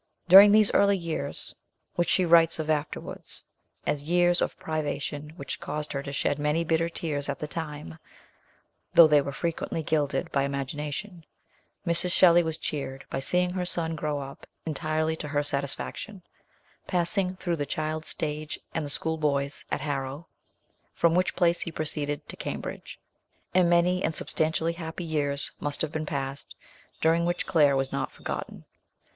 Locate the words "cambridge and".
22.35-23.69